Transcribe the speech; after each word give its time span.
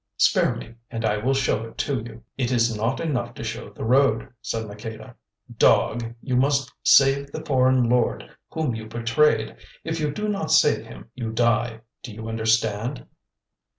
Spare 0.17 0.55
me, 0.55 0.73
and 0.89 1.05
I 1.05 1.17
will 1.17 1.35
show 1.35 1.61
it 1.63 1.77
to 1.77 1.99
you." 2.01 2.23
"It 2.35 2.51
is 2.51 2.75
not 2.75 2.99
enough 2.99 3.35
to 3.35 3.43
show 3.43 3.69
the 3.69 3.83
road," 3.85 4.29
said 4.41 4.65
Maqueda. 4.65 5.13
"Dog, 5.55 6.15
you 6.23 6.35
must 6.35 6.73
save 6.81 7.31
the 7.31 7.45
foreign 7.45 7.87
lord 7.87 8.27
whom 8.49 8.73
you 8.73 8.87
betrayed. 8.87 9.57
If 9.83 9.99
you 9.99 10.09
do 10.09 10.27
not 10.27 10.49
save 10.51 10.87
him 10.87 11.11
you 11.13 11.29
die. 11.31 11.81
Do 12.01 12.11
you 12.11 12.27
understand?" 12.27 13.05